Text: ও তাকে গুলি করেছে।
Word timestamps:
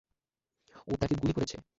ও 0.87 0.93
তাকে 0.95 1.15
গুলি 1.15 1.33
করেছে। 1.33 1.57